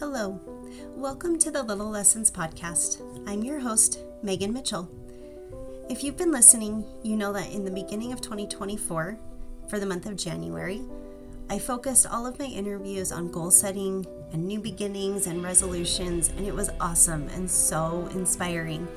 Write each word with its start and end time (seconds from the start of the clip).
Hello. 0.00 0.40
Welcome 0.96 1.38
to 1.40 1.50
the 1.50 1.62
Little 1.62 1.90
Lessons 1.90 2.30
Podcast. 2.30 3.02
I'm 3.28 3.44
your 3.44 3.60
host, 3.60 3.98
Megan 4.22 4.50
Mitchell. 4.50 4.88
If 5.90 6.02
you've 6.02 6.16
been 6.16 6.32
listening, 6.32 6.86
you 7.02 7.18
know 7.18 7.34
that 7.34 7.50
in 7.52 7.66
the 7.66 7.70
beginning 7.70 8.10
of 8.10 8.22
2024, 8.22 9.18
for 9.68 9.78
the 9.78 9.84
month 9.84 10.06
of 10.06 10.16
January, 10.16 10.80
I 11.50 11.58
focused 11.58 12.06
all 12.06 12.26
of 12.26 12.38
my 12.38 12.46
interviews 12.46 13.12
on 13.12 13.30
goal 13.30 13.50
setting 13.50 14.06
and 14.32 14.46
new 14.46 14.58
beginnings 14.58 15.26
and 15.26 15.44
resolutions, 15.44 16.30
and 16.30 16.46
it 16.46 16.54
was 16.54 16.70
awesome 16.80 17.28
and 17.34 17.50
so 17.50 18.08
inspiring. 18.14 18.88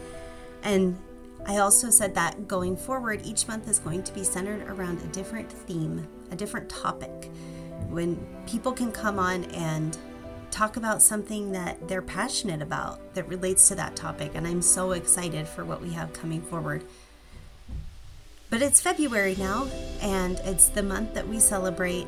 And 0.64 0.98
I 1.46 1.58
also 1.58 1.90
said 1.90 2.16
that 2.16 2.48
going 2.48 2.78
forward, 2.78 3.26
each 3.26 3.46
month 3.46 3.68
is 3.68 3.78
going 3.78 4.04
to 4.04 4.14
be 4.14 4.24
centered 4.24 4.62
around 4.70 5.02
a 5.02 5.08
different 5.08 5.52
theme, 5.52 6.08
a 6.32 6.38
different 6.38 6.70
topic. 6.70 7.30
When 7.90 8.26
people 8.48 8.72
can 8.72 8.94
come 8.94 9.20
on 9.20 9.44
and 9.52 9.98
talk 10.54 10.78
about 10.78 11.02
something 11.02 11.52
that 11.52 11.88
they're 11.88 12.04
passionate 12.04 12.62
about 12.62 13.16
that 13.16 13.28
relates 13.28 13.68
to 13.70 13.76
that 13.76 13.96
topic. 13.96 14.34
And 14.36 14.46
I'm 14.46 14.62
so 14.62 14.92
excited 14.92 15.48
for 15.48 15.66
what 15.66 15.82
we 15.82 15.92
have 15.94 16.14
coming 16.14 16.42
forward. 16.42 16.84
But 18.52 18.62
it's 18.62 18.80
February 18.80 19.36
now, 19.40 19.68
and 20.00 20.40
it's 20.44 20.70
the 20.70 20.84
month 20.84 21.16
that 21.16 21.28
we 21.28 21.40
celebrate 21.40 22.06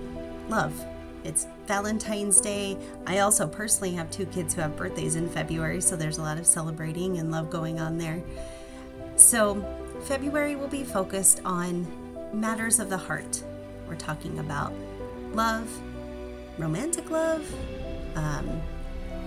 love. 0.48 0.80
It's 1.23 1.48
Valentine's 1.66 2.39
Day. 2.39 2.77
I 3.08 3.17
also 3.20 3.48
personally 3.48 3.94
have 3.94 4.12
two 4.12 4.27
kids 4.27 4.53
who 4.53 4.62
have 4.62 4.77
birthdays 4.77 5.16
in 5.16 5.27
February, 5.27 5.81
so 5.81 5.95
there's 5.95 6.20
a 6.20 6.22
lot 6.22 6.38
of 6.38 6.45
celebrating 6.45 7.17
and 7.17 7.31
love 7.31 7.50
going 7.50 7.80
on 7.80 7.98
there. 7.98 8.22
So, 9.16 9.66
February 10.03 10.55
will 10.55 10.67
be 10.67 10.84
focused 10.84 11.41
on 11.45 11.88
matters 12.31 12.80
of 12.80 12.91
the 12.91 12.98
heart. 12.98 13.41
We're 13.88 13.95
talking 13.95 14.38
about 14.38 14.72
love, 15.34 15.67
romantic 16.59 17.09
love, 17.09 17.44
um, 18.15 18.61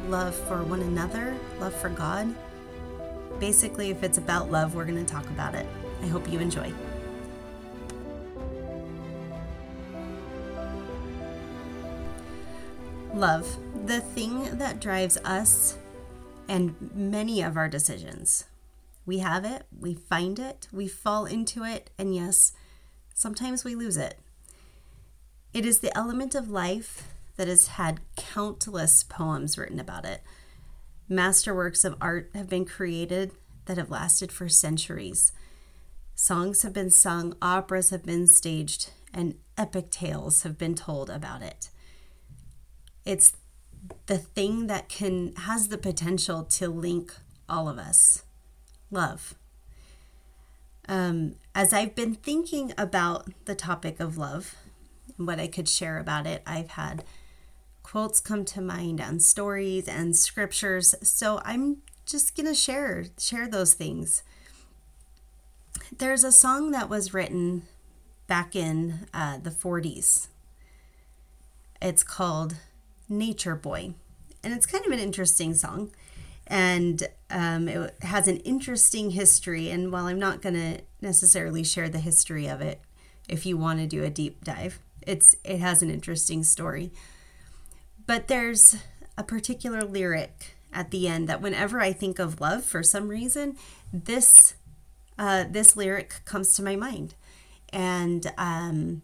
love 0.09 0.35
for 0.35 0.63
one 0.63 0.81
another, 0.81 1.37
love 1.61 1.75
for 1.75 1.89
God. 1.89 2.35
Basically, 3.39 3.91
if 3.91 4.03
it's 4.03 4.19
about 4.19 4.51
love, 4.51 4.75
we're 4.75 4.85
going 4.85 5.05
to 5.05 5.13
talk 5.13 5.27
about 5.31 5.55
it. 5.55 5.67
I 6.03 6.07
hope 6.07 6.31
you 6.31 6.41
enjoy. 6.41 6.73
Love, 13.15 13.57
the 13.87 14.01
thing 14.01 14.59
that 14.59 14.81
drives 14.81 15.17
us 15.25 15.77
and 16.49 16.75
many 16.95 17.43
of 17.43 17.57
our 17.57 17.69
decisions. 17.69 18.45
We 19.05 19.19
have 19.19 19.45
it, 19.45 19.65
we 19.79 19.95
find 19.95 20.39
it, 20.39 20.69
we 20.73 20.89
fall 20.89 21.27
into 21.27 21.65
it, 21.65 21.91
and 21.99 22.15
yes, 22.15 22.53
sometimes 23.15 23.65
we 23.65 23.75
lose 23.75 23.97
it. 23.97 24.19
It 25.53 25.65
is 25.65 25.79
the 25.81 25.97
element 25.97 26.35
of 26.35 26.51
life 26.51 27.15
that 27.39 27.49
has 27.49 27.69
had 27.69 28.01
countless 28.17 29.05
poems 29.05 29.57
written 29.57 29.81
about 29.81 30.05
it. 30.05 30.23
Masterworks 31.09 31.85
of 31.85 31.97
art 32.01 32.31
have 32.35 32.49
been 32.49 32.67
created 32.67 33.31
that 33.65 33.79
have 33.79 33.91
lasted 33.91 34.31
for 34.31 34.49
centuries. 34.49 35.33
Songs 36.15 36.63
have 36.63 36.73
been 36.73 36.91
sung, 36.91 37.37
operas 37.41 37.91
have 37.91 38.05
been 38.05 38.27
staged, 38.27 38.91
and 39.15 39.37
epic 39.57 39.89
tales 39.91 40.43
have 40.43 40.59
been 40.59 40.75
told 40.75 41.09
about 41.09 41.41
it. 41.43 41.71
It's 43.05 43.37
the 44.07 44.19
thing 44.19 44.67
that 44.67 44.89
can 44.89 45.35
has 45.37 45.69
the 45.69 45.79
potential 45.79 46.43
to 46.43 46.69
link 46.69 47.15
all 47.49 47.69
of 47.69 47.79
us. 47.79 48.25
Love. 48.91 49.37
Um, 50.89 51.37
as 51.55 51.73
I've 51.73 51.95
been 51.95 52.15
thinking 52.15 52.73
about 52.77 53.29
the 53.45 53.55
topic 53.55 54.01
of 54.01 54.19
love 54.19 54.57
and 55.17 55.27
what 55.27 55.39
I 55.39 55.47
could 55.47 55.69
share 55.69 55.99
about 55.99 56.27
it, 56.27 56.43
I've 56.45 56.71
had 56.71 57.05
quotes 57.91 58.21
come 58.21 58.45
to 58.45 58.61
mind 58.61 59.01
and 59.01 59.23
stories 59.23 59.89
and 59.89 60.15
scriptures. 60.15 60.95
So 61.03 61.41
I'm 61.43 61.79
just 62.05 62.37
going 62.37 62.47
to 62.47 62.55
share 62.55 63.07
share 63.19 63.49
those 63.49 63.73
things. 63.73 64.23
There's 65.97 66.23
a 66.23 66.33
song 66.33 66.71
that 66.73 66.91
was 66.91 67.15
written 67.15 67.63
back 68.27 68.55
in 68.55 69.07
uh, 69.15 69.39
the 69.39 69.51
40s. 69.51 70.29
It's 71.81 72.03
called 72.03 72.57
Nature 73.09 73.57
Boy, 73.57 73.95
and 74.45 74.53
it's 74.53 74.67
kind 74.67 74.85
of 74.85 74.93
an 74.93 74.99
interesting 74.99 75.55
song. 75.55 75.91
And 76.47 77.09
um, 77.31 77.69
it 77.69 77.95
has 78.03 78.29
an 78.29 78.39
interesting 78.39 79.11
history. 79.11 79.71
And 79.71 79.93
while 79.93 80.07
I'm 80.07 80.19
not 80.19 80.43
going 80.43 80.55
to 80.55 80.83
necessarily 81.01 81.63
share 81.63 81.89
the 81.89 82.01
history 82.01 82.49
of 82.49 82.61
it, 82.61 82.81
if 83.29 83.47
you 83.47 83.57
want 83.57 83.81
to 83.81 83.87
do 83.87 84.03
a 84.03 84.11
deep 84.11 84.45
dive, 84.45 84.79
it's 85.07 85.35
it 85.43 85.61
has 85.61 85.83
an 85.83 85.91
interesting 85.91 86.43
story. 86.43 86.91
But 88.09 88.29
there's 88.29 88.75
a 89.19 89.23
particular 89.23 89.83
lyric 89.83 90.57
at 90.73 90.91
the 90.91 91.07
end 91.07 91.29
that 91.29 91.43
whenever 91.43 91.79
I 91.79 91.93
think 91.93 92.19
of 92.19 92.41
love, 92.41 92.65
for 92.65 92.83
some 92.83 93.09
reason, 93.09 93.59
this 93.93 94.55
uh, 95.19 95.45
this 95.51 95.77
lyric 95.77 96.23
comes 96.25 96.55
to 96.55 96.63
my 96.63 96.75
mind, 96.75 97.15
and 97.71 98.33
um, 98.39 99.03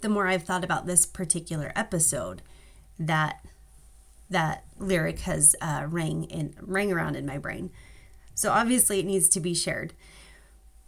the 0.00 0.08
more 0.08 0.26
I've 0.26 0.42
thought 0.42 0.64
about 0.64 0.86
this 0.86 1.06
particular 1.06 1.72
episode, 1.76 2.42
that 2.98 3.46
that 4.30 4.64
lyric 4.80 5.20
has 5.20 5.54
uh, 5.60 5.86
rang 5.88 6.24
in 6.24 6.56
rang 6.60 6.92
around 6.92 7.14
in 7.14 7.24
my 7.24 7.38
brain. 7.38 7.70
So 8.34 8.50
obviously, 8.50 8.98
it 8.98 9.06
needs 9.06 9.28
to 9.28 9.38
be 9.38 9.54
shared. 9.54 9.92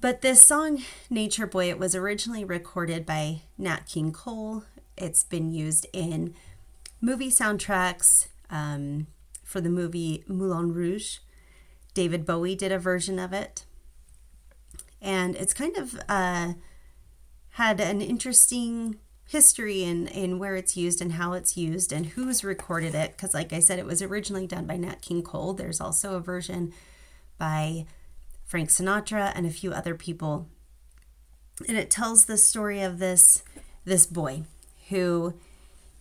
But 0.00 0.22
this 0.22 0.42
song, 0.42 0.82
Nature 1.08 1.46
Boy, 1.46 1.70
it 1.70 1.78
was 1.78 1.94
originally 1.94 2.44
recorded 2.44 3.06
by 3.06 3.42
Nat 3.56 3.86
King 3.86 4.10
Cole. 4.10 4.64
It's 4.96 5.22
been 5.22 5.52
used 5.52 5.86
in 5.92 6.34
movie 7.00 7.30
soundtracks 7.30 8.28
um, 8.50 9.06
for 9.44 9.60
the 9.60 9.70
movie 9.70 10.24
Moulin 10.26 10.72
Rouge. 10.72 11.18
David 11.94 12.24
Bowie 12.24 12.54
did 12.54 12.72
a 12.72 12.78
version 12.78 13.18
of 13.18 13.32
it. 13.32 13.64
And 15.00 15.36
it's 15.36 15.54
kind 15.54 15.76
of 15.76 15.98
uh, 16.08 16.54
had 17.50 17.80
an 17.80 18.00
interesting 18.00 18.98
history 19.26 19.84
in, 19.84 20.08
in 20.08 20.38
where 20.38 20.56
it's 20.56 20.76
used 20.76 21.00
and 21.00 21.12
how 21.12 21.34
it's 21.34 21.56
used 21.56 21.92
and 21.92 22.06
who's 22.06 22.42
recorded 22.42 22.94
it. 22.94 23.12
Because, 23.12 23.34
like 23.34 23.52
I 23.52 23.60
said, 23.60 23.78
it 23.78 23.86
was 23.86 24.02
originally 24.02 24.46
done 24.46 24.66
by 24.66 24.76
Nat 24.76 25.02
King 25.02 25.22
Cole. 25.22 25.52
There's 25.54 25.80
also 25.80 26.14
a 26.14 26.20
version 26.20 26.72
by 27.36 27.86
Frank 28.44 28.70
Sinatra 28.70 29.32
and 29.34 29.46
a 29.46 29.50
few 29.50 29.72
other 29.72 29.94
people. 29.94 30.48
And 31.68 31.76
it 31.76 31.90
tells 31.90 32.24
the 32.24 32.38
story 32.38 32.80
of 32.80 32.98
this 32.98 33.42
this 33.84 34.06
boy 34.06 34.42
who 34.88 35.34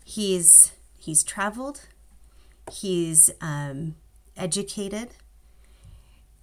he's 0.03 0.73
he's 1.07 1.23
traveled, 1.23 1.87
he's 2.69 3.31
um, 3.39 3.95
educated, 4.35 5.11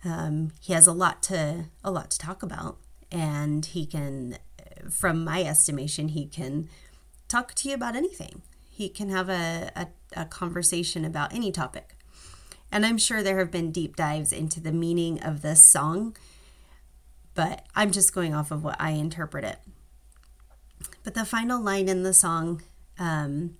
um, 0.04 0.52
he 0.58 0.72
has 0.72 0.86
a 0.86 0.92
lot 0.92 1.22
to 1.24 1.66
a 1.84 1.90
lot 1.90 2.10
to 2.10 2.18
talk 2.18 2.42
about, 2.42 2.78
and 3.12 3.66
he 3.66 3.84
can, 3.84 4.38
from 4.90 5.22
my 5.22 5.42
estimation, 5.42 6.08
he 6.08 6.26
can 6.26 6.70
talk 7.28 7.54
to 7.54 7.68
you 7.68 7.74
about 7.74 7.94
anything. 7.94 8.40
He 8.70 8.88
can 8.88 9.10
have 9.10 9.28
a, 9.28 9.70
a, 9.76 9.86
a 10.16 10.24
conversation 10.24 11.04
about 11.04 11.34
any 11.34 11.52
topic. 11.52 11.94
And 12.72 12.86
I'm 12.86 12.98
sure 12.98 13.22
there 13.22 13.38
have 13.38 13.50
been 13.50 13.70
deep 13.70 13.96
dives 13.96 14.32
into 14.32 14.60
the 14.60 14.72
meaning 14.72 15.22
of 15.22 15.42
this 15.42 15.62
song, 15.62 16.16
but 17.34 17.66
I'm 17.76 17.90
just 17.90 18.14
going 18.14 18.34
off 18.34 18.50
of 18.50 18.64
what 18.64 18.80
I 18.80 18.92
interpret 18.92 19.44
it. 19.44 19.58
But 21.04 21.12
the 21.12 21.26
final 21.26 21.60
line 21.60 21.88
in 21.88 22.02
the 22.02 22.14
song 22.14 22.62
um, 22.98 23.56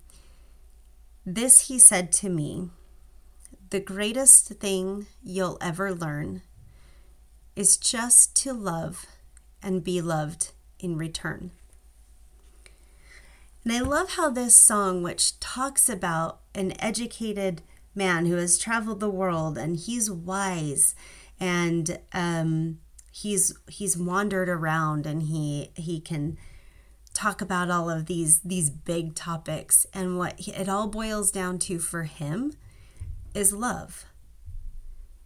this 1.25 1.67
he 1.67 1.79
said 1.79 2.11
to 2.13 2.29
me 2.29 2.69
The 3.69 3.79
greatest 3.79 4.47
thing 4.47 5.07
you'll 5.23 5.57
ever 5.59 5.93
learn 5.93 6.41
is 7.55 7.77
just 7.77 8.35
to 8.43 8.53
love 8.53 9.05
and 9.63 9.83
be 9.83 10.01
loved 10.01 10.51
in 10.79 10.97
return. 10.97 11.51
And 13.63 13.73
I 13.73 13.79
love 13.79 14.11
how 14.11 14.29
this 14.29 14.55
song, 14.55 15.01
which 15.01 15.39
talks 15.39 15.89
about 15.89 16.41
an 16.53 16.73
educated 16.79 17.63
man 17.95 18.27
who 18.27 18.35
has 18.35 18.59
traveled 18.59 18.99
the 18.99 19.09
world 19.09 19.57
and 19.57 19.77
he's 19.77 20.11
wise 20.11 20.93
and 21.39 21.99
um, 22.13 22.79
he's 23.11 23.57
he's 23.67 23.97
wandered 23.97 24.49
around 24.49 25.05
and 25.05 25.23
he 25.23 25.71
he 25.75 25.99
can 25.99 26.37
talk 27.15 27.41
about 27.41 27.71
all 27.71 27.89
of 27.89 28.05
these 28.05 28.41
these 28.41 28.69
big 28.69 29.15
topics. 29.15 29.87
And 29.93 30.17
what 30.17 30.35
it 30.47 30.69
all 30.69 30.87
boils 30.87 31.31
down 31.31 31.57
to 31.59 31.79
for 31.79 32.03
him 32.03 32.53
is 33.33 33.51
love. 33.51 34.05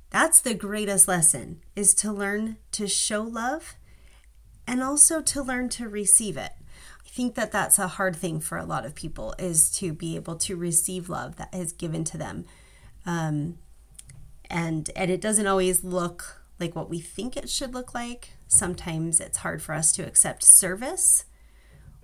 That's 0.09 0.39
the 0.39 0.53
greatest 0.53 1.07
lesson 1.07 1.61
is 1.75 1.93
to 1.95 2.11
learn 2.11 2.57
to 2.71 2.87
show 2.87 3.21
love 3.21 3.75
and 4.65 4.81
also 4.81 5.21
to 5.21 5.43
learn 5.43 5.69
to 5.69 5.89
receive 5.89 6.37
it. 6.37 6.53
I 7.05 7.09
think 7.09 7.35
that 7.35 7.51
that's 7.51 7.77
a 7.77 7.87
hard 7.87 8.15
thing 8.15 8.39
for 8.39 8.57
a 8.57 8.65
lot 8.65 8.85
of 8.85 8.95
people 8.95 9.35
is 9.37 9.69
to 9.77 9.93
be 9.93 10.15
able 10.15 10.35
to 10.37 10.55
receive 10.55 11.09
love 11.09 11.35
that 11.35 11.53
is 11.53 11.73
given 11.73 12.03
to 12.05 12.17
them. 12.17 12.45
Um, 13.05 13.57
and 14.49 14.89
and 14.95 15.11
it 15.11 15.21
doesn't 15.21 15.47
always 15.47 15.83
look 15.83 16.41
like 16.59 16.75
what 16.75 16.89
we 16.89 16.99
think 16.99 17.35
it 17.35 17.49
should 17.49 17.73
look 17.73 17.93
like. 17.93 18.33
Sometimes 18.47 19.19
it's 19.19 19.39
hard 19.39 19.61
for 19.61 19.73
us 19.73 19.91
to 19.93 20.05
accept 20.05 20.43
service 20.43 21.25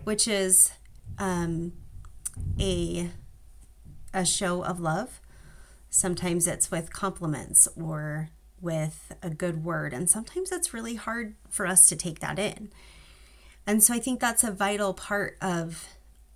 which 0.04 0.28
is 0.28 0.72
um, 1.18 1.74
a 2.60 3.10
a 4.14 4.26
show 4.26 4.64
of 4.64 4.80
love. 4.80 5.20
Sometimes 5.90 6.48
it's 6.48 6.72
with 6.72 6.92
compliments 6.94 7.68
or 7.76 8.30
with 8.62 9.14
a 9.22 9.30
good 9.30 9.64
word. 9.64 9.94
And 9.94 10.10
sometimes 10.10 10.52
it's 10.52 10.74
really 10.74 10.96
hard 10.96 11.36
for 11.50 11.68
us 11.68 11.88
to 11.88 11.96
take 11.96 12.20
that 12.20 12.40
in. 12.40 12.72
And 13.68 13.84
so 13.84 13.94
I 13.94 14.00
think 14.00 14.20
that's 14.20 14.44
a 14.44 14.52
vital 14.52 14.94
part 14.94 15.38
of 15.42 15.88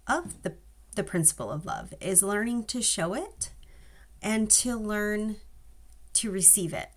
of 0.08 0.42
the 0.44 0.56
the 0.96 1.04
principle 1.04 1.52
of 1.52 1.66
love 1.66 1.94
is 2.02 2.24
learning 2.24 2.66
to 2.66 2.82
show 2.82 3.14
it 3.14 3.52
and 4.22 4.50
to 4.50 4.76
learn 4.76 5.38
to 6.14 6.32
receive 6.32 6.74
it 6.74 6.90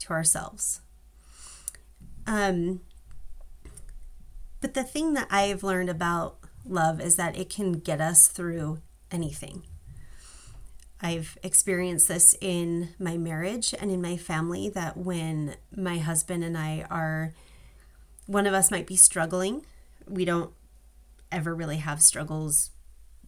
to 0.00 0.10
ourselves. 0.10 0.80
Um 2.26 2.80
but 4.60 4.74
the 4.74 4.84
thing 4.84 5.14
that 5.14 5.28
I've 5.30 5.62
learned 5.62 5.90
about 5.90 6.38
love 6.64 7.00
is 7.00 7.16
that 7.16 7.36
it 7.36 7.50
can 7.50 7.72
get 7.72 8.00
us 8.00 8.28
through 8.28 8.80
anything. 9.10 9.64
I've 11.00 11.38
experienced 11.42 12.08
this 12.08 12.34
in 12.40 12.90
my 12.98 13.16
marriage 13.16 13.72
and 13.78 13.90
in 13.90 14.02
my 14.02 14.16
family 14.16 14.68
that 14.70 14.96
when 14.96 15.56
my 15.74 15.98
husband 15.98 16.42
and 16.42 16.58
I 16.58 16.84
are, 16.90 17.34
one 18.26 18.46
of 18.46 18.54
us 18.54 18.70
might 18.70 18.86
be 18.86 18.96
struggling. 18.96 19.64
We 20.08 20.24
don't 20.24 20.50
ever 21.30 21.54
really 21.54 21.76
have 21.76 22.02
struggles 22.02 22.70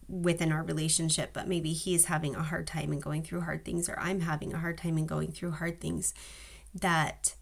within 0.09 0.51
our 0.51 0.63
relationship, 0.63 1.31
but 1.31 1.47
maybe 1.47 1.71
he's 1.71 2.05
having 2.05 2.35
a 2.35 2.43
hard 2.43 2.67
time 2.67 2.91
and 2.91 3.01
going 3.01 3.23
through 3.23 3.41
hard 3.41 3.63
things, 3.63 3.87
or 3.87 3.97
I'm 3.97 4.21
having 4.21 4.53
a 4.53 4.59
hard 4.59 4.77
time 4.77 4.97
and 4.97 5.07
going 5.07 5.31
through 5.31 5.51
hard 5.51 5.79
things. 5.79 6.13
That 6.75 7.35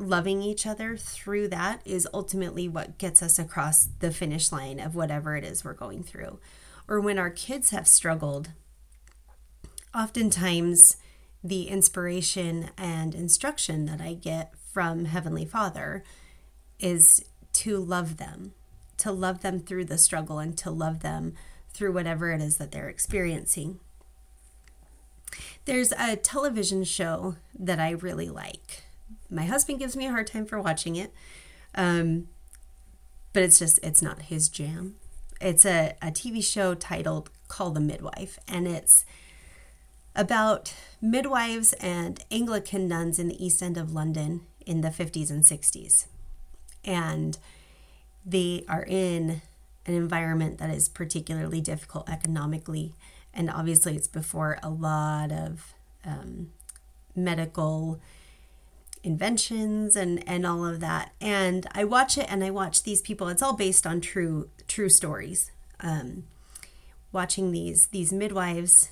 loving 0.00 0.42
each 0.42 0.66
other 0.66 0.96
through 0.96 1.48
that 1.48 1.82
is 1.84 2.08
ultimately 2.12 2.68
what 2.68 2.98
gets 2.98 3.22
us 3.22 3.38
across 3.38 3.88
the 4.00 4.10
finish 4.10 4.50
line 4.50 4.80
of 4.80 4.94
whatever 4.94 5.36
it 5.36 5.44
is 5.44 5.64
we're 5.64 5.74
going 5.74 6.02
through. 6.02 6.40
Or 6.88 7.00
when 7.00 7.18
our 7.18 7.30
kids 7.30 7.70
have 7.70 7.86
struggled 7.86 8.50
oftentimes 9.94 10.96
the 11.42 11.68
inspiration 11.68 12.70
and 12.76 13.14
instruction 13.14 13.86
that 13.86 14.00
I 14.00 14.14
get 14.14 14.54
from 14.72 15.04
Heavenly 15.04 15.44
Father 15.44 16.02
is 16.78 17.24
to 17.52 17.76
love 17.76 18.16
them, 18.16 18.54
to 18.98 19.12
love 19.12 19.42
them 19.42 19.60
through 19.60 19.84
the 19.86 19.98
struggle 19.98 20.38
and 20.38 20.56
to 20.58 20.70
love 20.70 21.00
them 21.00 21.34
through 21.72 21.92
whatever 21.92 22.32
it 22.32 22.40
is 22.40 22.56
that 22.56 22.72
they're 22.72 22.88
experiencing. 22.88 23.80
There's 25.64 25.92
a 25.92 26.16
television 26.16 26.84
show 26.84 27.36
that 27.58 27.78
I 27.78 27.90
really 27.90 28.28
like. 28.28 28.84
My 29.30 29.44
husband 29.44 29.78
gives 29.78 29.96
me 29.96 30.06
a 30.06 30.10
hard 30.10 30.26
time 30.26 30.46
for 30.46 30.60
watching 30.60 30.96
it, 30.96 31.12
um, 31.74 32.28
but 33.32 33.42
it's 33.42 33.58
just, 33.58 33.78
it's 33.82 34.02
not 34.02 34.22
his 34.22 34.48
jam. 34.48 34.96
It's 35.40 35.64
a, 35.64 35.94
a 36.02 36.08
TV 36.08 36.44
show 36.44 36.74
titled 36.74 37.30
Call 37.48 37.70
the 37.70 37.80
Midwife, 37.80 38.38
and 38.48 38.66
it's 38.66 39.04
about 40.16 40.74
midwives 41.00 41.72
and 41.74 42.24
Anglican 42.30 42.88
nuns 42.88 43.18
in 43.18 43.28
the 43.28 43.44
East 43.44 43.62
End 43.62 43.76
of 43.76 43.92
London 43.92 44.42
in 44.66 44.80
the 44.80 44.88
50s 44.88 45.30
and 45.30 45.44
60s. 45.44 46.06
And 46.84 47.38
they 48.24 48.64
are 48.68 48.84
in 48.84 49.42
an 49.86 49.94
environment 49.94 50.58
that 50.58 50.70
is 50.70 50.88
particularly 50.88 51.60
difficult 51.60 52.08
economically. 52.08 52.94
And 53.32 53.48
obviously, 53.48 53.96
it's 53.96 54.08
before 54.08 54.58
a 54.62 54.70
lot 54.70 55.32
of 55.32 55.74
um, 56.04 56.50
medical 57.14 58.00
inventions 59.02 59.96
and 59.96 60.26
and 60.28 60.46
all 60.46 60.64
of 60.64 60.80
that. 60.80 61.12
And 61.20 61.66
i 61.72 61.84
watch 61.84 62.18
it 62.18 62.26
and 62.28 62.44
i 62.44 62.50
watch 62.50 62.82
these 62.82 63.02
people. 63.02 63.28
It's 63.28 63.42
all 63.42 63.56
based 63.56 63.86
on 63.86 64.00
true 64.00 64.50
true 64.68 64.88
stories. 64.88 65.50
Um 65.80 66.24
watching 67.12 67.50
these 67.52 67.88
these 67.88 68.12
midwives 68.12 68.90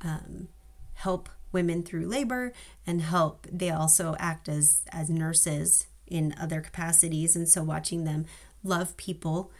um 0.00 0.48
help 0.94 1.28
women 1.50 1.82
through 1.82 2.06
labor 2.06 2.52
and 2.86 3.00
help 3.02 3.46
they 3.50 3.70
also 3.70 4.16
act 4.18 4.48
as 4.48 4.82
as 4.92 5.10
nurses 5.10 5.86
in 6.06 6.34
other 6.40 6.60
capacities. 6.60 7.36
And 7.36 7.48
so 7.48 7.62
watching 7.62 8.04
them 8.04 8.26
love 8.62 8.96
people 8.96 9.50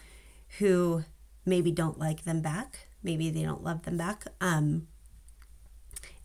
who 0.58 1.04
maybe 1.44 1.70
don't 1.70 1.98
like 1.98 2.24
them 2.24 2.40
back 2.40 2.88
maybe 3.02 3.30
they 3.30 3.42
don't 3.42 3.62
love 3.62 3.82
them 3.82 3.96
back 3.96 4.24
um 4.40 4.86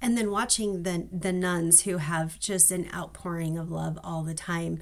and 0.03 0.15
then 0.15 0.29
watching 0.29 0.83
the 0.83 1.07
the 1.11 1.33
nuns 1.33 1.81
who 1.81 1.97
have 1.97 2.39
just 2.39 2.71
an 2.71 2.87
outpouring 2.93 3.57
of 3.57 3.71
love 3.71 3.97
all 4.03 4.21
the 4.21 4.35
time 4.35 4.79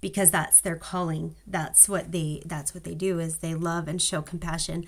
because 0.00 0.30
that's 0.30 0.62
their 0.62 0.76
calling 0.76 1.34
that's 1.46 1.88
what 1.88 2.10
they 2.12 2.42
that's 2.46 2.72
what 2.72 2.84
they 2.84 2.94
do 2.94 3.18
is 3.18 3.38
they 3.38 3.54
love 3.54 3.86
and 3.86 4.00
show 4.00 4.22
compassion 4.22 4.86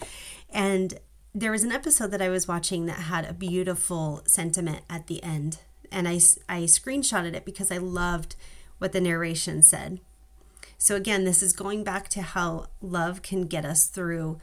and 0.50 0.98
there 1.34 1.50
was 1.50 1.62
an 1.62 1.72
episode 1.72 2.10
that 2.10 2.20
I 2.20 2.28
was 2.28 2.46
watching 2.46 2.86
that 2.86 2.98
had 2.98 3.24
a 3.24 3.32
beautiful 3.32 4.22
sentiment 4.26 4.82
at 4.90 5.06
the 5.06 5.22
end. 5.22 5.60
And 5.90 6.06
I, 6.06 6.14
I 6.48 6.64
screenshotted 6.64 7.34
it 7.34 7.44
because 7.44 7.70
I 7.70 7.78
loved 7.78 8.36
what 8.78 8.92
the 8.92 9.00
narration 9.00 9.62
said. 9.62 10.00
So, 10.76 10.96
again, 10.96 11.24
this 11.24 11.42
is 11.42 11.52
going 11.52 11.84
back 11.84 12.08
to 12.10 12.22
how 12.22 12.66
love 12.80 13.22
can 13.22 13.46
get 13.46 13.64
us 13.64 13.86
through 13.86 14.40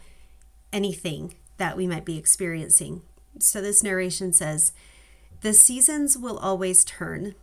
anything 0.72 1.36
that 1.58 1.76
we 1.76 1.86
might 1.86 2.06
be 2.06 2.18
experiencing. 2.18 3.02
So, 3.40 3.62
this 3.62 3.84
narration 3.84 4.32
says, 4.34 4.72
The 5.42 5.54
seasons 5.54 6.18
will 6.18 6.38
always 6.38 6.84
turn, 6.84 7.36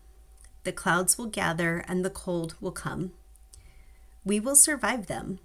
the 0.64 0.72
clouds 0.72 1.16
will 1.16 1.26
gather, 1.26 1.84
and 1.88 2.04
the 2.04 2.10
cold 2.10 2.54
will 2.60 2.72
come. 2.72 3.12
We 4.24 4.40
will 4.40 4.56
survive 4.56 5.06
them. 5.06 5.38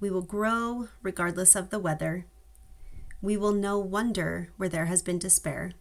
We 0.00 0.10
will 0.10 0.22
grow 0.22 0.88
regardless 1.02 1.54
of 1.54 1.70
the 1.70 1.78
weather 1.78 2.26
we 3.22 3.36
will 3.36 3.52
know 3.52 3.78
wonder 3.78 4.48
where 4.56 4.68
there 4.68 4.86
has 4.86 5.00
been 5.00 5.18
despair. 5.18 5.72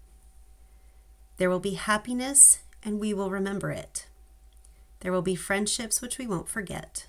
There 1.38 1.50
will 1.50 1.60
be 1.60 1.74
happiness, 1.74 2.60
and 2.84 3.00
we 3.00 3.16
will 3.16 3.32
remember 3.32 3.72
it. 3.72 4.06
There 5.00 5.12
will 5.12 5.24
be 5.24 5.36
friendships 5.36 6.02
which 6.02 6.20
we 6.20 6.28
won't 6.28 6.48
forget. 6.48 7.08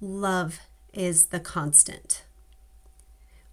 Love 0.00 0.60
is 0.92 1.26
the 1.26 1.40
constant, 1.40 2.22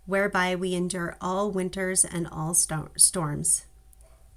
whereby 0.06 0.56
we 0.56 0.76
endure 0.76 1.18
all 1.20 1.50
winters 1.50 2.06
and 2.06 2.28
all 2.28 2.54
storms. 2.54 3.66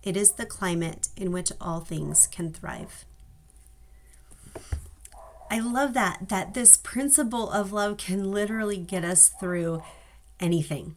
It 0.02 0.16
is 0.16 0.32
the 0.32 0.46
climate 0.46 1.08
in 1.16 1.32
which 1.32 1.52
all 1.60 1.81
things 1.81 2.26
can 2.26 2.52
thrive. 2.52 3.04
I 5.50 5.60
love 5.60 5.94
that 5.94 6.28
that 6.28 6.54
this 6.54 6.76
principle 6.76 7.50
of 7.50 7.72
love 7.72 7.98
can 7.98 8.31
literally 8.31 8.78
get 8.78 9.04
us 9.04 9.28
through 9.28 9.82
anything. 10.40 10.96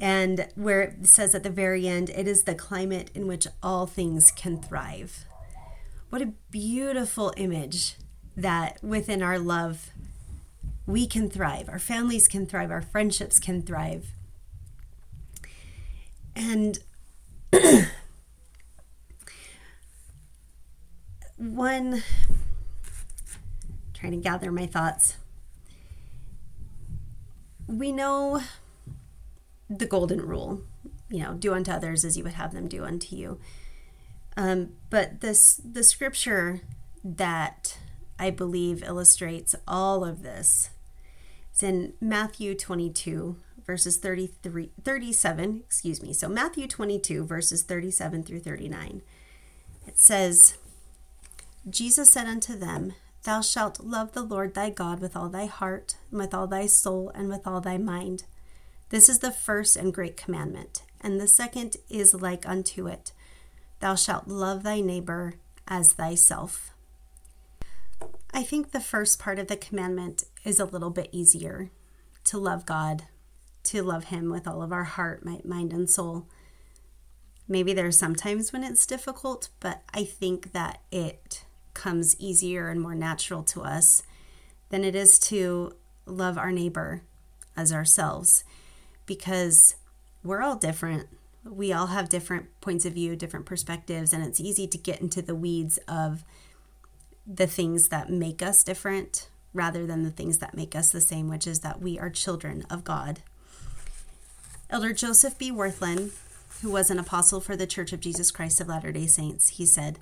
And 0.00 0.48
where 0.56 0.80
it 0.82 1.06
says 1.06 1.34
at 1.34 1.42
the 1.42 1.50
very 1.50 1.86
end, 1.86 2.10
it 2.10 2.26
is 2.26 2.42
the 2.42 2.54
climate 2.54 3.10
in 3.14 3.26
which 3.26 3.46
all 3.62 3.86
things 3.86 4.32
can 4.32 4.60
thrive. 4.60 5.24
What 6.10 6.22
a 6.22 6.32
beautiful 6.50 7.32
image 7.36 7.96
that 8.36 8.82
within 8.82 9.22
our 9.22 9.38
love, 9.38 9.90
we 10.86 11.06
can 11.06 11.30
thrive, 11.30 11.68
our 11.68 11.78
families 11.78 12.26
can 12.26 12.46
thrive, 12.46 12.70
our 12.70 12.82
friendships 12.82 13.38
can 13.38 13.62
thrive. 13.62 14.08
And 16.34 16.78
one, 21.36 22.02
trying 23.94 24.12
to 24.12 24.18
gather 24.18 24.50
my 24.50 24.66
thoughts. 24.66 25.16
We 27.66 27.92
know 27.92 28.42
the 29.68 29.86
golden 29.86 30.20
rule, 30.20 30.62
you 31.08 31.22
know, 31.22 31.34
do 31.34 31.54
unto 31.54 31.70
others 31.70 32.04
as 32.04 32.16
you 32.16 32.24
would 32.24 32.34
have 32.34 32.52
them 32.52 32.68
do 32.68 32.84
unto 32.84 33.16
you. 33.16 33.38
Um, 34.36 34.70
but 34.90 35.20
this 35.20 35.60
the 35.64 35.84
scripture 35.84 36.60
that 37.04 37.78
I 38.18 38.30
believe 38.30 38.82
illustrates 38.82 39.54
all 39.66 40.04
of 40.04 40.22
this. 40.22 40.70
It's 41.50 41.62
in 41.62 41.92
Matthew 42.00 42.54
22 42.54 43.36
verses 43.64 43.96
33 43.96 44.70
37, 44.82 45.62
excuse 45.64 46.02
me. 46.02 46.12
So 46.12 46.28
Matthew 46.28 46.66
22 46.66 47.24
verses 47.24 47.62
37 47.62 48.22
through 48.22 48.40
39. 48.40 49.02
It 49.86 49.98
says 49.98 50.56
Jesus 51.68 52.08
said 52.08 52.26
unto 52.26 52.56
them, 52.56 52.94
Thou 53.24 53.40
shalt 53.40 53.84
love 53.84 54.12
the 54.12 54.22
Lord 54.22 54.54
thy 54.54 54.70
God 54.70 55.00
with 55.00 55.16
all 55.16 55.28
thy 55.28 55.46
heart, 55.46 55.96
and 56.10 56.18
with 56.18 56.34
all 56.34 56.48
thy 56.48 56.66
soul, 56.66 57.12
and 57.14 57.28
with 57.28 57.46
all 57.46 57.60
thy 57.60 57.78
mind. 57.78 58.24
This 58.88 59.08
is 59.08 59.20
the 59.20 59.30
first 59.30 59.76
and 59.76 59.94
great 59.94 60.16
commandment, 60.16 60.82
and 61.00 61.20
the 61.20 61.28
second 61.28 61.76
is 61.88 62.14
like 62.14 62.48
unto 62.48 62.88
it 62.88 63.12
Thou 63.80 63.94
shalt 63.94 64.28
love 64.28 64.62
thy 64.62 64.80
neighbor 64.80 65.34
as 65.68 65.92
thyself. 65.92 66.72
I 68.34 68.42
think 68.42 68.70
the 68.70 68.80
first 68.80 69.18
part 69.18 69.38
of 69.38 69.46
the 69.46 69.56
commandment 69.56 70.24
is 70.44 70.58
a 70.58 70.64
little 70.64 70.90
bit 70.90 71.08
easier 71.12 71.70
to 72.24 72.38
love 72.38 72.66
God, 72.66 73.04
to 73.64 73.82
love 73.82 74.04
Him 74.04 74.30
with 74.30 74.46
all 74.46 74.62
of 74.62 74.72
our 74.72 74.84
heart, 74.84 75.24
mind, 75.24 75.72
and 75.72 75.88
soul. 75.88 76.26
Maybe 77.48 77.72
there 77.72 77.84
there's 77.84 77.98
sometimes 77.98 78.52
when 78.52 78.64
it's 78.64 78.86
difficult, 78.86 79.48
but 79.60 79.82
I 79.92 80.04
think 80.04 80.52
that 80.52 80.80
it 80.90 81.44
comes 81.74 82.18
easier 82.18 82.68
and 82.68 82.80
more 82.80 82.94
natural 82.94 83.42
to 83.42 83.62
us 83.62 84.02
than 84.70 84.84
it 84.84 84.94
is 84.94 85.18
to 85.18 85.74
love 86.06 86.38
our 86.38 86.52
neighbor 86.52 87.02
as 87.56 87.72
ourselves 87.72 88.44
because 89.06 89.76
we're 90.24 90.42
all 90.42 90.56
different. 90.56 91.08
We 91.44 91.72
all 91.72 91.88
have 91.88 92.08
different 92.08 92.48
points 92.60 92.86
of 92.86 92.94
view, 92.94 93.16
different 93.16 93.46
perspectives, 93.46 94.12
and 94.12 94.24
it's 94.24 94.40
easy 94.40 94.66
to 94.68 94.78
get 94.78 95.00
into 95.00 95.20
the 95.20 95.34
weeds 95.34 95.78
of 95.88 96.24
the 97.26 97.46
things 97.46 97.88
that 97.88 98.10
make 98.10 98.42
us 98.42 98.64
different 98.64 99.28
rather 99.52 99.86
than 99.86 100.02
the 100.02 100.10
things 100.10 100.38
that 100.38 100.56
make 100.56 100.74
us 100.74 100.90
the 100.90 101.00
same, 101.00 101.28
which 101.28 101.46
is 101.46 101.60
that 101.60 101.80
we 101.80 101.98
are 101.98 102.10
children 102.10 102.64
of 102.70 102.84
God. 102.84 103.22
Elder 104.72 104.94
Joseph 104.94 105.36
B. 105.36 105.52
Wirthlin, 105.52 106.12
who 106.62 106.70
was 106.70 106.90
an 106.90 106.98
apostle 106.98 107.42
for 107.42 107.56
the 107.56 107.66
Church 107.66 107.92
of 107.92 108.00
Jesus 108.00 108.30
Christ 108.30 108.58
of 108.58 108.68
Latter 108.68 108.90
day 108.90 109.06
Saints, 109.06 109.50
he 109.50 109.66
said, 109.66 109.98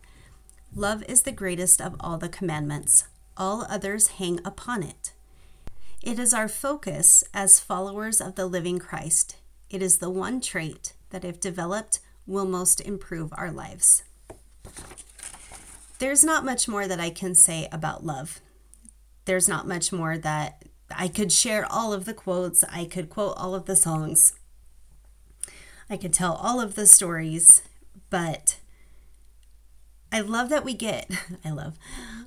Love 0.72 1.02
is 1.08 1.22
the 1.22 1.32
greatest 1.32 1.80
of 1.80 1.96
all 1.98 2.18
the 2.18 2.28
commandments, 2.28 3.08
all 3.36 3.66
others 3.68 4.06
hang 4.18 4.38
upon 4.44 4.84
it. 4.84 5.12
It 6.00 6.20
is 6.20 6.32
our 6.32 6.46
focus 6.46 7.24
as 7.34 7.58
followers 7.58 8.20
of 8.20 8.36
the 8.36 8.46
living 8.46 8.78
Christ. 8.78 9.38
It 9.70 9.82
is 9.82 9.98
the 9.98 10.08
one 10.08 10.40
trait 10.40 10.92
that, 11.10 11.24
if 11.24 11.40
developed, 11.40 11.98
will 12.24 12.46
most 12.46 12.80
improve 12.80 13.32
our 13.36 13.50
lives. 13.50 14.04
There's 15.98 16.22
not 16.22 16.44
much 16.44 16.68
more 16.68 16.86
that 16.86 17.00
I 17.00 17.10
can 17.10 17.34
say 17.34 17.68
about 17.72 18.06
love. 18.06 18.38
There's 19.24 19.48
not 19.48 19.66
much 19.66 19.90
more 19.90 20.16
that 20.16 20.64
I 20.96 21.08
could 21.08 21.32
share 21.32 21.66
all 21.68 21.92
of 21.92 22.04
the 22.04 22.14
quotes, 22.14 22.62
I 22.64 22.84
could 22.84 23.10
quote 23.10 23.34
all 23.36 23.56
of 23.56 23.66
the 23.66 23.76
songs, 23.76 24.34
I 25.90 25.96
could 25.96 26.12
tell 26.12 26.34
all 26.34 26.60
of 26.60 26.76
the 26.76 26.86
stories, 26.86 27.62
but 28.08 28.58
I 30.12 30.20
love 30.20 30.48
that 30.48 30.64
we 30.64 30.72
get 30.72 31.10
I 31.44 31.50
love 31.50 31.76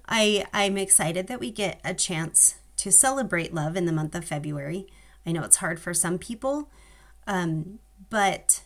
I 0.07 0.45
I'm 0.53 0.77
excited 0.77 1.27
that 1.27 1.39
we 1.39 1.49
get 1.49 1.79
a 1.83 1.93
chance 1.93 2.55
to 2.77 2.91
celebrate 2.91 3.53
love 3.53 3.77
in 3.77 3.85
the 3.85 3.93
month 3.93 4.13
of 4.15 4.25
February. 4.25 4.87
I 5.25 5.31
know 5.31 5.43
it's 5.43 5.57
hard 5.57 5.79
for 5.79 5.93
some 5.93 6.19
people, 6.19 6.69
um, 7.25 7.79
but 8.09 8.63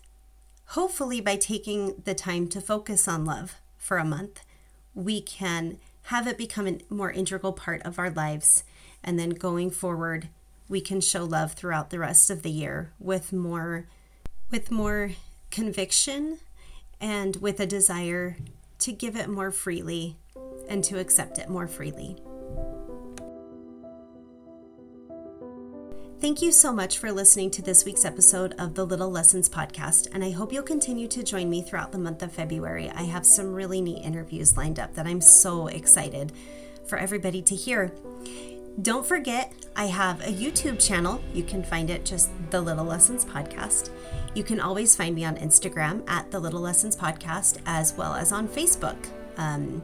hopefully 0.69 1.21
by 1.21 1.35
taking 1.35 2.01
the 2.03 2.15
time 2.15 2.47
to 2.47 2.59
focus 2.59 3.07
on 3.07 3.25
love 3.25 3.57
for 3.77 3.97
a 3.97 4.05
month, 4.05 4.41
we 4.95 5.21
can 5.21 5.77
have 6.03 6.25
it 6.25 6.37
become 6.37 6.67
a 6.67 6.79
more 6.89 7.11
integral 7.11 7.53
part 7.53 7.83
of 7.83 7.99
our 7.99 8.09
lives. 8.09 8.63
And 9.03 9.19
then 9.19 9.31
going 9.31 9.69
forward, 9.69 10.29
we 10.67 10.81
can 10.81 10.99
show 10.99 11.23
love 11.23 11.53
throughout 11.53 11.91
the 11.91 11.99
rest 11.99 12.31
of 12.31 12.41
the 12.41 12.49
year 12.49 12.91
with 12.99 13.31
more 13.31 13.85
with 14.49 14.71
more 14.71 15.11
conviction 15.51 16.39
and 16.99 17.35
with 17.37 17.59
a 17.59 17.65
desire 17.65 18.37
to 18.79 18.91
give 18.91 19.15
it 19.15 19.29
more 19.29 19.51
freely 19.51 20.17
and 20.67 20.83
to 20.83 20.99
accept 20.99 21.37
it 21.37 21.49
more 21.49 21.67
freely. 21.67 22.17
Thank 26.19 26.41
you 26.41 26.51
so 26.51 26.73
much 26.73 26.97
for 26.97 27.11
listening 27.11 27.51
to 27.51 27.61
this 27.61 27.85
week's 27.85 28.03
episode 28.03 28.55
of 28.57 28.73
the 28.73 28.85
Little 28.85 29.11
Lessons 29.11 29.47
podcast, 29.47 30.07
and 30.11 30.23
I 30.23 30.31
hope 30.31 30.51
you'll 30.51 30.63
continue 30.63 31.07
to 31.09 31.21
join 31.21 31.47
me 31.47 31.61
throughout 31.61 31.91
the 31.91 31.99
month 31.99 32.23
of 32.23 32.31
February. 32.31 32.89
I 32.89 33.03
have 33.03 33.23
some 33.23 33.53
really 33.53 33.81
neat 33.81 34.03
interviews 34.03 34.57
lined 34.57 34.79
up 34.79 34.95
that 34.95 35.05
I'm 35.05 35.21
so 35.21 35.67
excited 35.67 36.31
for 36.87 36.97
everybody 36.97 37.43
to 37.43 37.55
hear. 37.55 37.93
Don't 38.79 39.05
forget, 39.05 39.51
I 39.75 39.85
have 39.87 40.21
a 40.21 40.31
YouTube 40.31 40.79
channel. 40.79 41.19
You 41.33 41.41
can 41.41 41.63
find 41.63 41.89
it 41.89 42.05
just 42.05 42.29
the 42.51 42.61
Little 42.61 42.85
Lessons 42.85 43.25
Podcast. 43.25 43.89
You 44.35 44.43
can 44.43 44.59
always 44.59 44.95
find 44.95 45.15
me 45.15 45.25
on 45.25 45.35
Instagram 45.37 46.07
at 46.07 46.29
the 46.29 46.39
Little 46.39 46.59
Lessons 46.59 46.95
Podcast 46.95 47.57
as 47.65 47.95
well 47.95 48.13
as 48.13 48.31
on 48.31 48.47
Facebook. 48.47 48.97
Um, 49.37 49.81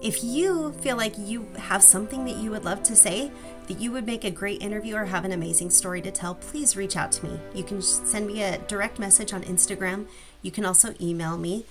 if 0.00 0.22
you 0.22 0.72
feel 0.74 0.96
like 0.96 1.14
you 1.18 1.48
have 1.56 1.82
something 1.82 2.24
that 2.26 2.36
you 2.36 2.50
would 2.52 2.64
love 2.64 2.84
to 2.84 2.94
say, 2.94 3.32
that 3.66 3.80
you 3.80 3.90
would 3.90 4.06
make 4.06 4.22
a 4.22 4.30
great 4.30 4.62
interview 4.62 4.94
or 4.94 5.06
have 5.06 5.24
an 5.24 5.32
amazing 5.32 5.70
story 5.70 6.00
to 6.02 6.12
tell, 6.12 6.36
please 6.36 6.76
reach 6.76 6.96
out 6.96 7.10
to 7.12 7.26
me. 7.26 7.40
You 7.54 7.64
can 7.64 7.82
send 7.82 8.28
me 8.28 8.40
a 8.40 8.58
direct 8.58 9.00
message 9.00 9.32
on 9.32 9.42
Instagram. 9.42 10.06
You 10.42 10.52
can 10.52 10.64
also 10.64 10.94
email 11.00 11.36
me, 11.36 11.64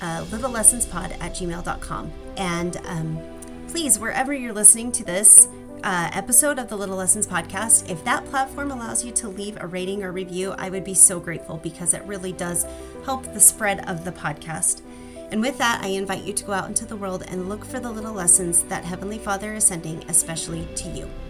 uh, 0.00 0.24
littlelessonspod 0.24 1.20
at 1.20 1.34
gmail.com. 1.34 2.12
And 2.36 2.78
um, 2.78 3.20
please, 3.68 3.96
wherever 3.96 4.32
you're 4.32 4.52
listening 4.52 4.90
to 4.92 5.04
this 5.04 5.46
uh, 5.84 6.10
episode 6.12 6.58
of 6.58 6.68
the 6.68 6.76
Little 6.76 6.96
Lessons 6.96 7.26
podcast, 7.26 7.90
if 7.90 8.04
that 8.04 8.24
platform 8.26 8.70
allows 8.70 9.04
you 9.04 9.12
to 9.12 9.28
leave 9.28 9.56
a 9.60 9.66
rating 9.66 10.02
or 10.02 10.12
review, 10.12 10.52
I 10.58 10.70
would 10.70 10.84
be 10.84 10.94
so 10.94 11.20
grateful 11.20 11.56
because 11.58 11.94
it 11.94 12.02
really 12.04 12.32
does 12.32 12.66
help 13.04 13.24
the 13.24 13.40
spread 13.40 13.88
of 13.88 14.04
the 14.04 14.12
podcast. 14.12 14.82
And 15.30 15.40
with 15.40 15.58
that, 15.58 15.82
I 15.82 15.88
invite 15.88 16.24
you 16.24 16.32
to 16.32 16.44
go 16.44 16.52
out 16.52 16.68
into 16.68 16.86
the 16.86 16.96
world 16.96 17.24
and 17.28 17.48
look 17.48 17.64
for 17.64 17.80
the 17.80 17.90
little 17.90 18.12
lessons 18.12 18.62
that 18.64 18.84
Heavenly 18.84 19.18
Father 19.18 19.54
is 19.54 19.64
sending, 19.64 20.02
especially 20.08 20.66
to 20.76 20.88
you. 20.88 21.04
you 21.04 21.27